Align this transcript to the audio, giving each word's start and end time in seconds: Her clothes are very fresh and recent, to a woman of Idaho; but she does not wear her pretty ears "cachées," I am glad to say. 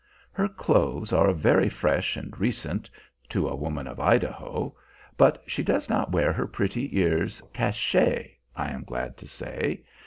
Her 0.31 0.47
clothes 0.49 1.13
are 1.13 1.31
very 1.31 1.69
fresh 1.69 2.17
and 2.17 2.35
recent, 2.39 2.89
to 3.29 3.47
a 3.47 3.55
woman 3.55 3.85
of 3.85 3.99
Idaho; 3.99 4.75
but 5.15 5.43
she 5.45 5.61
does 5.61 5.89
not 5.91 6.11
wear 6.11 6.33
her 6.33 6.47
pretty 6.47 6.97
ears 6.97 7.39
"cachées," 7.53 8.31
I 8.55 8.71
am 8.71 8.83
glad 8.83 9.15
to 9.17 9.27
say. 9.27 9.83